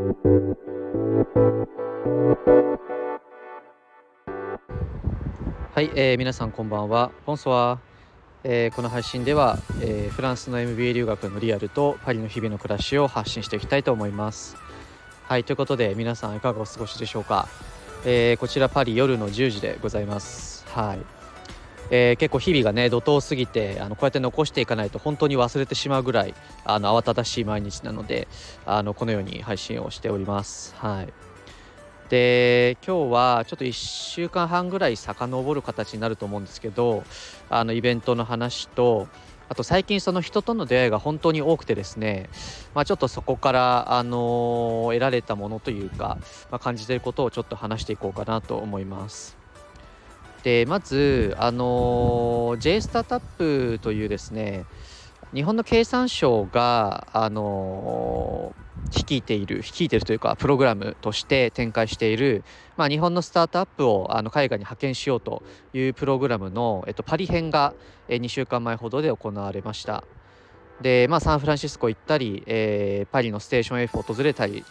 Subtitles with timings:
[0.00, 0.06] は
[5.82, 7.12] い、えー、皆さんこんばんは。
[7.26, 7.78] ボンソワ
[8.42, 14.56] えー、この配信では、えー、フランスの MBA 留学のリアルとパリの日々の暮らしを発信していきたいと思います。
[15.28, 17.46] はいということで皆さんいかがお過ごしでしょうか、
[18.06, 20.64] えー、こちらパリ夜の10時でございます。
[20.68, 21.19] はい
[21.90, 26.34] えー、結構日々がね怒涛すぎてあのこうやって残していかないと本当に忘れてしまうぐらい
[26.64, 28.28] あの慌ただしい毎日なので
[28.64, 30.74] あのこのように配信をしております。
[30.76, 31.12] はい
[32.08, 37.04] で今日はちょっと1週間半ぐらい遡る形になると思うんですけど
[37.48, 39.06] あのイベントの話と
[39.50, 42.30] あと最近その人との出会いが本当に多くてですね、
[42.72, 46.18] まあ、ちょっとそこから、あの得られたものというか、
[46.52, 49.39] まあ、感じていることをちょっと話していこうかなと思います。
[50.42, 54.64] でまず、あの J スタートアップというですね
[55.34, 58.54] 日本の経産省が、あの
[58.90, 62.42] 率いている率いているというかプログラムとして展開している、
[62.76, 65.42] まあ、日本のスタートアップをあの海外に派遣しようと
[65.74, 67.74] いうプログラムの、えっと、パリ編が、
[68.08, 70.02] 2週間前ほどで行われました。
[70.80, 74.64] で、まあ、サンフランシスコ行ったり、えー、パリのステーション F を訪れたり、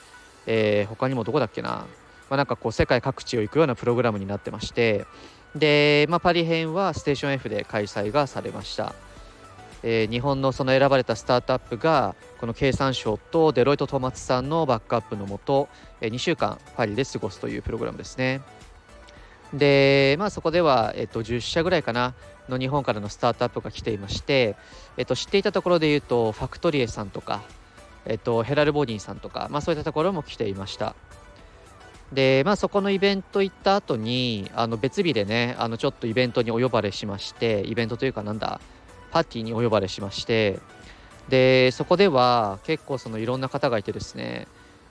[0.48, 1.86] えー、他にもどこだっけな、ま
[2.32, 5.06] あ、なんかこう世界各地を行くようなプログラムになってまして
[5.56, 8.94] で、まあ、パリ編はステーション F で開催がされました
[9.84, 15.70] えー、日本のその選ばれたスタートアップがこの経産省とデロイト・トマツさんのバックアップのもと、
[16.02, 18.42] えー、2週間パリで過ごすというプログラムですね。
[19.54, 22.14] で、まあ、そこでは、えっと、10社ぐらいかな
[22.50, 24.56] の日本からのスタートアップが来ていまして、
[24.98, 27.42] えっと、知っていたところで言うとファクトリエさんとか、
[28.06, 30.96] えっと、ヘラルボディさんとか、まあ、そういったところも来ていました。
[32.14, 38.60] で、まあ、そこのイベント行った後にあの別日でねあのちょっとイベントにお呼ばれしましてイベントというかなんだ
[39.12, 40.60] パーティーにお呼ばれしまして
[41.30, 44.48] でそこでは結構そのいろんな方がいてですね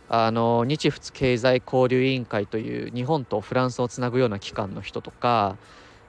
[0.09, 5.57] あの日仏経済交流委員会という日本とフランスをつなぐような機関の人とか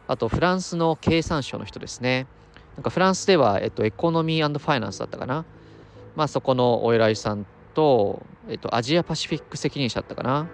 [0.09, 2.25] あとフランスの経産省の人ですね。
[2.75, 5.45] なんかフランスでは、えっと、エコノミーファイナンスだったかな。
[6.15, 10.47] まあそこのお偉いさんと、えっと、アジアパシフィック責任者だったかな。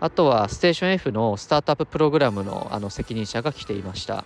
[0.00, 4.24] あとはステーション F のスタートアッププログラムのあの責任者が来ていました。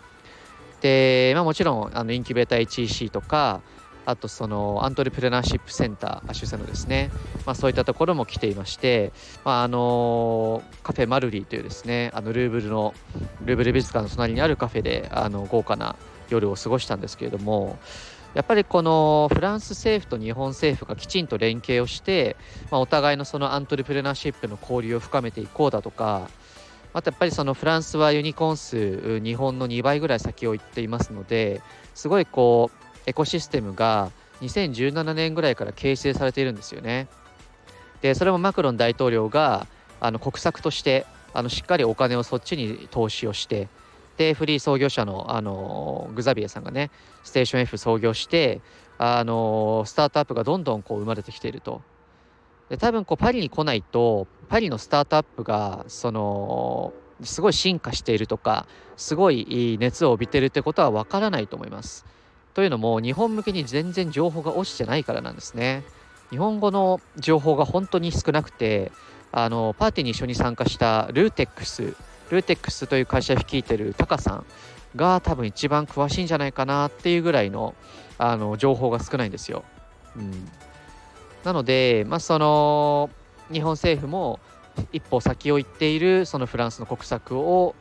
[0.81, 3.63] で、まあ、もちろんあのインキュベーター HEC とか
[4.05, 7.11] あとそのアントレプレナーシップセンター主催のですね、
[7.47, 9.13] まあ、そういったところも来ていまして、
[9.45, 12.95] まあ、あのカフェマルリーというですねあのルーブルの
[13.45, 15.95] ルーブル美術館の隣にあるカフェであの豪華な
[16.29, 17.79] 夜を過ごしたんですけれども
[18.35, 22.37] やっぱりこのフランス政府と日本政府がきちんと連携をして、
[22.71, 26.31] まあ、お互いのそのアントレプレナーシップの交流を深めていこうだとか
[26.95, 31.61] あとやっぱりそのフランスはユニコーン数日本の2倍ぐらい先を行っていますので
[31.95, 34.11] すごいこうエコシステムが
[34.41, 37.09] 2017年ぐらいから形成されているんですよね。
[38.01, 39.67] でそれもマクロン大統領が
[40.01, 43.69] あの国策としてあのしっかりお金をそっちに投資をして
[44.17, 46.91] でフリー創業者のあのグザビエさんがね
[47.23, 48.61] ステーション F 創業して
[48.99, 51.83] あのスタートアップがどんどんこう生まれてきていると。
[52.69, 56.93] で多分こうパリに来ないとパリのスタートアップがその
[57.23, 62.07] すごい進化しているとかすごい熱を帯びてるってことはわからないと思います。
[62.55, 65.85] というのも日本向けに全然情報が落ちてないからなんですね。
[66.31, 68.93] 日本語の情報が本当に少なくて
[69.33, 71.95] あのパーティーに一緒に参加したルーテックス
[72.33, 74.47] ルーテックスという会社を率いてるタカさん
[74.97, 77.75] が多分一番詳しいんじゃないかなっていうぐらいの
[78.17, 79.65] あの情報が少ないんですよ。
[80.17, 80.49] うん
[81.45, 83.11] なので、まあ、その
[83.53, 84.39] 日本政府も
[84.93, 87.75] 一歩先を行っているそのフランスの国策を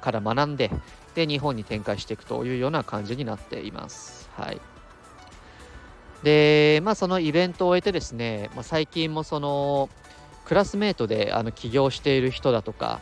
[0.00, 0.70] から学んで
[1.14, 4.30] で日本に展開していくというような感じになっています。
[4.36, 4.60] はい、
[6.22, 9.88] で、まあ、そのイベントを終えてですね、まあ、最近もその
[10.44, 13.00] クラスメートであの起業している人だとか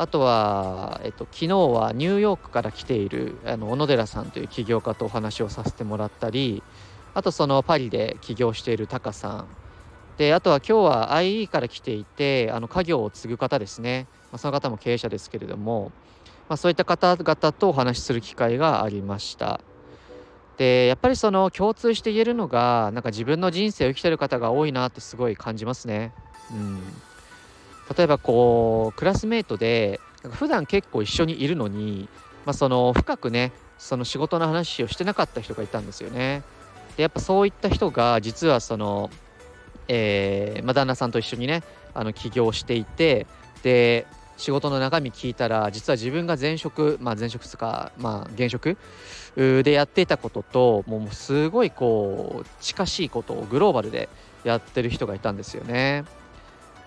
[0.00, 6.62] あとは、えっと、昨日はニューヨークから来ているあの小野寺さんという起業家とお話をさせてもらったり
[7.12, 9.46] あとそのパリで起業しているタカさん。
[10.16, 15.92] であとは今日は IE から来ていてあの家業を継ぐ方ですね、まあ、その方も経営者ですけれども、
[16.48, 19.60] まあ、そういった方々とお話しする機会がありました。
[20.56, 26.12] でやっぱりその共通して言えるのがなんか自分の人生を生きてる方が多いなってすごい感じますね。
[26.50, 27.09] うん。
[27.96, 32.08] 例えばこうクラスメートで普段結構一緒にいるのに、
[32.46, 36.42] まあ、その深くねその仕事の話をしてなかった人がいたんですよね。
[36.96, 39.10] でやっぱそういった人が実はその、
[39.88, 41.62] えーまあ、旦那さんと一緒にね
[41.94, 43.26] あの起業していて
[43.62, 48.76] で仕事の中身聞いたら実は自分が前職まあ前職とかまあ現職
[49.36, 54.08] でやっていたことともうすごいこう近しいことをグローバルで
[54.44, 56.04] やってる人がいたんですよね。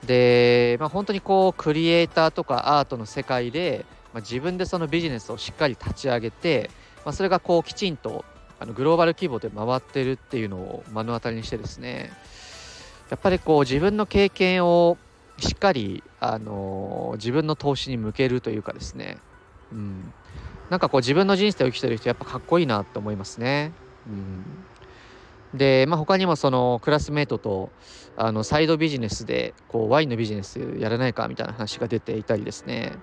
[0.08, 6.70] で、まあ、本当にこうクリエイターとかアートの世界で、まあ、自分でそのビジネスをしっかり立ち上げて、
[7.06, 8.26] まあ、それがこうきちんと
[8.60, 12.12] あのグローバル規模で回ってるっていうのを目の当たりにしてですね
[13.10, 14.98] やっぱりこう自分の経験を
[15.40, 19.18] しっかり、あの、自分の投資に向けるというかですね、
[19.72, 20.14] うん、
[20.70, 23.74] なんかこう自分の人生を生きてる人やっぱかっこいいなと思いますね。
[24.08, 24.44] うん
[25.54, 27.70] で、まあ、他にもそのクラスメートと
[28.18, 32.94] あのサイドビジネスでこうワインのビジネスやらないかみたいな話が出ていたりですね。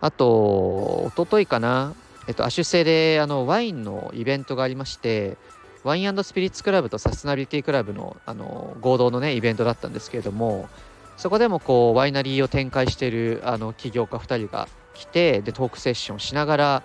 [0.00, 1.94] あと一昨日かな、
[2.28, 5.36] えっと、アシュ製であのワインのイベントがありまして
[5.82, 10.68] ワインスピリッツクラブとサステナビリティクラブのあの合同のねイベントだったんですけれども
[11.16, 16.82] そこでもこうワイナリーを展開しているあの起業家2人が来てでトークセッションしながら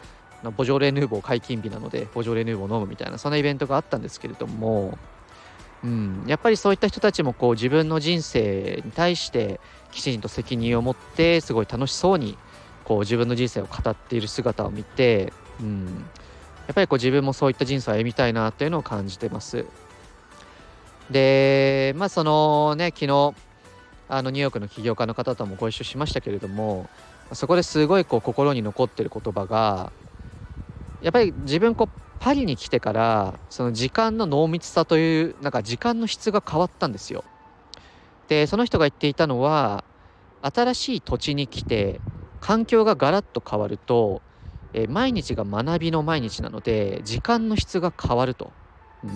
[0.52, 4.98] ボジョレ・ヌーボー解禁日なのでボジョレ・ヌーボー飲むみたいなそんなイベントがあったんですけれども、
[5.84, 9.60] うん、やっぱりそういった人たちもこう自分の人生に対して
[9.92, 12.38] きちんと責任を持ってすごい楽しそうに
[12.84, 15.32] こう自分の人生を語っている姿を見て、
[15.62, 15.86] うん、
[16.68, 19.66] やっぱりこう自分もそういった人生を歩みたいなっていうのを感じてます。
[21.10, 23.34] でまあそのね昨日
[24.10, 26.90] あのニューヨークの起業家の方ともご一緒しましたけれども
[27.34, 29.92] そこですごいこう心に残ってる言葉が
[31.04, 37.26] やっぱり自分こうパリに来てからその時間の濃密さというなんか時間の質が変わったんですよ。
[38.30, 39.84] でその人が言っていたのは
[40.42, 42.02] 新しい土地に来て
[42.40, 44.22] 環境がガラッと変わると、
[44.74, 48.52] え毎日が学びの毎日なので時間の質が変わると。
[49.04, 49.12] うん、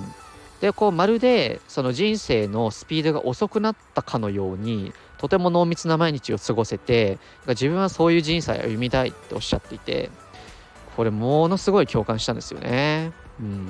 [0.61, 10.11] でこうまるでその人生のスピードが遅くなったかのようにとても濃密な毎日を過ごせて自分はそういう人生を歩みたいっておっしゃっていて
[10.97, 13.13] これものすごい共感したんですよね。
[13.39, 13.67] うん、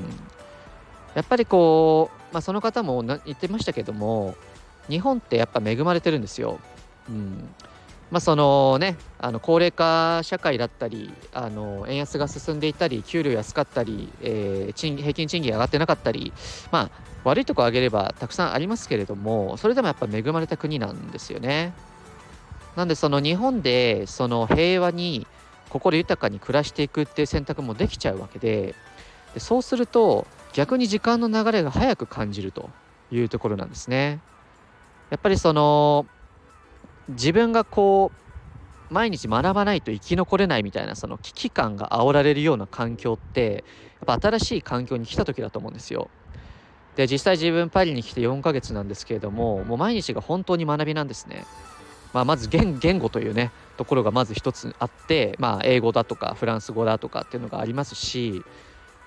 [1.13, 4.33] やっぱりこう、まあ、その方も言ってましたけども
[4.89, 6.59] 日本ってやっぱ恵まれてるんですよ。
[7.09, 7.49] うん
[8.09, 16.31] まあ、そのねあの高齢化社会だったりあの円安が進んでいたり給料安かったり、えー、賃平均賃金上がってなかったり
[16.71, 16.91] まあ
[17.25, 21.73] 悪いとこ挙げればたくさんありますけれどもそれでもやっぱ恵まれた国なんですよね。
[22.77, 25.27] なんでその日本でその平和に
[25.69, 28.75] 心豊かに暮らしていくっていう選択もできちゃうわけで
[29.33, 32.69] でそうすると逆に時間の流れが早く感じると
[33.11, 34.19] いうところなんですね。
[35.09, 36.05] やっぱりその
[37.09, 43.63] 自分がこう毎日学ばないと生き残れないみたいなその危機感が煽られるような環境って
[44.07, 46.09] やっぱ新しい環境に来た時だと思うんですよ。
[46.95, 51.45] で実際自分パリに来て4ヶ月なんですけれどももう毎日が本当に学びなんですね。
[52.17, 58.43] まあ、まず言言語というねところがまず一つあって、まあ、英語だとかフランス語だとかっていうのがありますし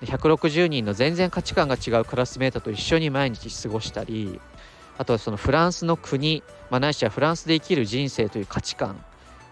[0.01, 4.39] 160人の全然価値観が違うクラスメートと一緒に毎日過ごしたり
[4.97, 9.03] あとはそのフランスの国、まあ、ないしはフランスで生きる人生という価値観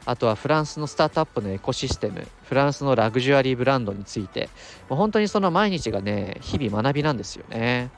[0.05, 4.47] あとはフランスのスタートアップのエコシステムフランスのラグジュアリーブランドについて
[4.87, 7.91] もう本当にその毎日がね日々学びなんですよね。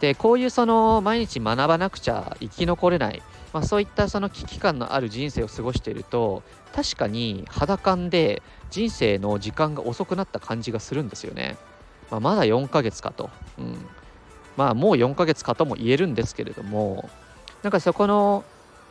[0.00, 3.22] でこういうその毎日学ばなくちゃ生き残れない
[3.52, 6.42] まあ、そういったその危機感のある人生を過ごしていると
[6.74, 11.56] 確かに肌感で人生の時間が遅くなった感じがするんですよね。
[12.10, 13.76] まあ、まだ4ヶ月かと、うん、
[14.56, 17.08] まあもう4ヶ月かとも言えるんですけれども
[17.62, 18.44] なんかそこの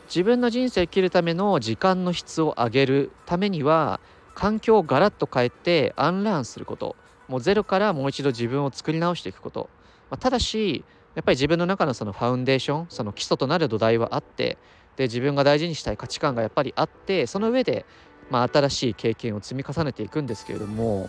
[0.06, 4.00] 自分の人生を生きるための時間の質を上げるためには
[4.34, 6.96] 環境をガラッと変えてアンラーンすること。
[7.28, 9.70] もうゼロからもう一度自分を作り直していくこと、
[10.10, 14.56] まあ、ただしやっぱり自分の中のそのファウンデーションその基礎となる土台はあって
[14.96, 17.84] で自分が大事にしたい価値観がやっぱりあってその上で、
[18.30, 21.00] まあ、新しい経験を積み重ねていくんですけれども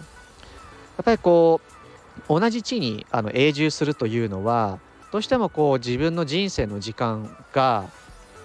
[0.97, 1.61] やっぱりこ
[2.29, 4.79] う同じ地にあの永住するというのは
[5.11, 7.85] どうしてもこう自分の人生の時間が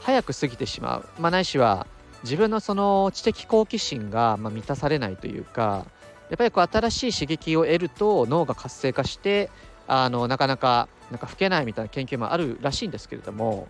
[0.01, 1.87] 早く過ぎてしまう、まあ、ないしは
[2.23, 5.87] 自分のその知的好奇心がま満たされないというか
[6.31, 9.51] やっぱりこう新しい刺激を得ると脳が活性化して
[9.87, 13.69] あのなかなかなんか老けないみたいな研究もあるらしいんですけれども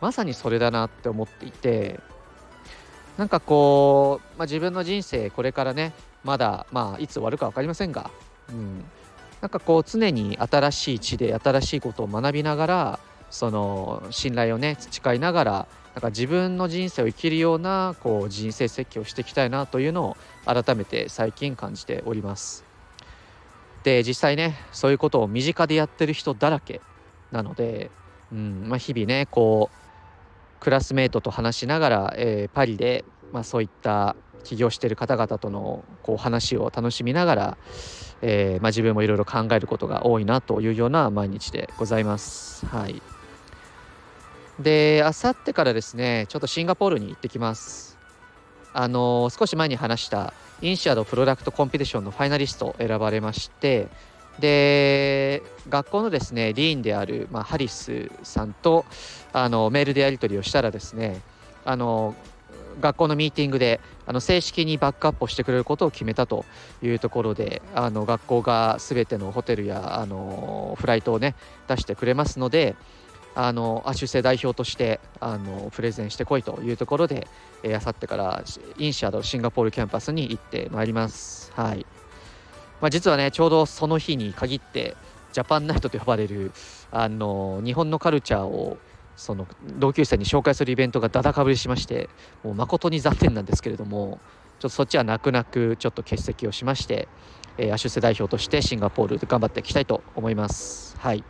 [0.00, 2.00] まさにそれだなって思っていて
[3.16, 5.92] なんかこう、まあ、自分の人生これからね
[6.24, 8.10] まだまあいつ終わるか分かりませんが、
[8.48, 8.84] うん、
[9.40, 22.67] なんかこう常に新しい地で新しいことを学びながらその信頼をね培いながらなんか自分の人生を生きるようなこう人生設計をしていきたいなというのを改めて最近感じております。
[23.82, 26.80] で実際ねそういうことを身近でやってる人だらけ
[27.30, 27.90] なので、
[28.32, 37.58] うんまあ、日々ねこうクラスメートと話しながら、えー、パリで、まあ、そういった起業してる方々とのこう話を楽しみながら、
[38.22, 42.66] えーまあ、自分もいろいろ考えることが多いなというような毎日でございます。
[42.66, 43.02] はい
[44.60, 47.96] であさってからですねちょっとシンガポールに行ってきます
[48.72, 53.88] あの少し前に話したインシアドプロダクトコンペティションのファイナリスト選ばれまして
[54.40, 58.84] で学校のですねリーンである、まあ、ハリスさんと
[59.32, 61.20] あのメールでやり取りをしたらですね
[61.64, 62.14] あの
[62.80, 66.44] 学校のミーティングであの正式にバックアップをしてくれることを決めたと
[66.82, 71.34] いうところであの学校が全てのホテルやあのフライトをね
[71.66, 72.76] 出してくれますので
[73.40, 77.28] あの亜種生代表としてあのプレゼンしてこいというところで
[77.72, 78.42] あさってから
[78.78, 81.52] インシアドシンガポールキャンパスに行ってまいります。
[81.54, 81.86] はい
[82.80, 84.96] まあ、実はねちょうどその日に限って
[85.32, 86.50] ジャパンナイトと呼ばれる
[86.90, 88.76] あの日本のカルチャーを
[89.16, 89.46] その
[89.78, 92.08] 同級生に紹介するイベントがだだかぶりしまして
[92.42, 94.18] もう誠に残念なんですけれども
[94.58, 97.06] ちょっとそっちは泣く泣くちょっと欠席をしまして、
[97.56, 100.96] えー、アシュセ代表としてシンガポールで頑張っていきたいと思います。
[100.98, 101.22] はい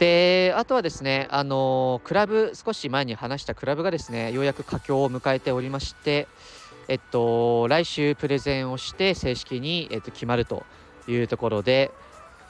[0.00, 6.26] であとはですねあのクラブ少し前に話したクラブがですねようやく佳境を迎えておりまして
[6.88, 10.64] えっと来週プレゼンをして正式に、えっと、決まると
[11.06, 11.90] いうところで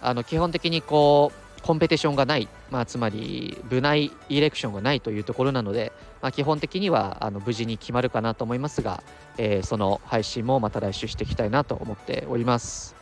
[0.00, 5.92] あの基本的にこうコンペティションがない、まあ、つまり部内イレクションがないというところなので、
[6.23, 9.02] まあ、基本的にはあの無事に決まるかなと思いますが、
[9.38, 13.00] えー、その配信もまた来週していきたいなと思っております。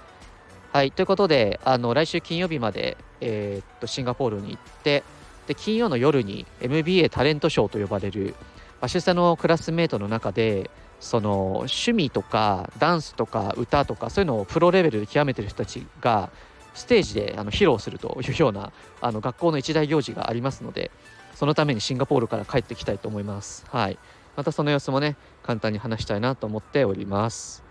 [0.78, 5.02] はい、ということであの来週金曜日まで、えー、っとシンガポールに行って
[5.48, 8.36] で金曜の夜に MBA タレントショーと呼ばれる、
[8.80, 10.70] まあ、出産のクラスメートの中で
[11.00, 16.30] その趣味とかダンスとか歌とかそういうのをプロレベルで極めてる人たちが
[16.74, 18.70] ステージであの披露するというような
[19.00, 20.92] あの学校の一大行事がありますので
[21.34, 23.66] そのためにシンガポールから帰ってきたいと思います。
[23.68, 23.98] はい、
[24.36, 27.64] またその様子もね簡単に話したいなと思っております。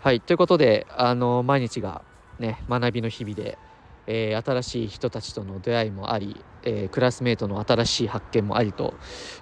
[0.00, 2.02] はいということであの毎日が
[2.38, 3.58] ね学びの日々で、
[4.06, 8.94] えー、新しい人たちとの出会いもあり、えー、クラスメートの新しい発見もありと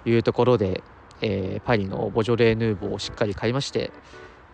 [0.05, 0.83] いうところで、
[1.21, 3.91] えー、パリのボジョレーヌーボーをしっかり買いまして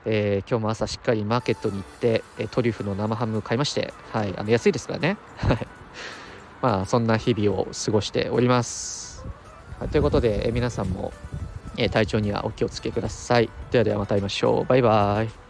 [0.09, 5.17] えー、今日も朝しっかりマーケットに行って、えトリュフの生ハムを買いまして、はい、あの安いですからね。
[6.61, 9.25] まあ、そんな日々を過ごしております。
[9.79, 11.11] はい、ということで、え皆さんも、
[11.75, 13.49] え体調にはお気をつけください。
[13.69, 14.65] ではではまた会いましょう。
[14.65, 15.46] バイバイ。